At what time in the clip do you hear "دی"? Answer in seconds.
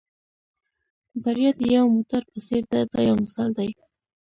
3.57-3.69